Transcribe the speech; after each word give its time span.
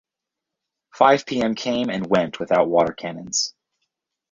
Five 0.95 1.27
p.m. 1.27 1.53
came 1.53 1.91
and 1.91 2.07
went 2.09 2.39
without 2.39 2.67
water 2.67 2.91
cannons. 2.93 3.53